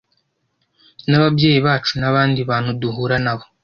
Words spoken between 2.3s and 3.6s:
bantu duhura na bo.